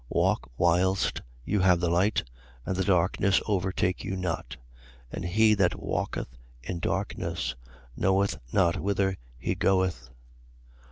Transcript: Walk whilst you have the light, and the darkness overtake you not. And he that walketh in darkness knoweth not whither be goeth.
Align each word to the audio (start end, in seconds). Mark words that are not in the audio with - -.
Walk 0.09 0.49
whilst 0.57 1.21
you 1.45 1.59
have 1.59 1.79
the 1.79 1.87
light, 1.91 2.23
and 2.65 2.75
the 2.75 2.83
darkness 2.83 3.39
overtake 3.45 4.03
you 4.03 4.15
not. 4.15 4.57
And 5.11 5.23
he 5.23 5.53
that 5.53 5.79
walketh 5.79 6.39
in 6.63 6.79
darkness 6.79 7.55
knoweth 7.95 8.39
not 8.51 8.79
whither 8.81 9.17
be 9.39 9.53
goeth. 9.53 10.09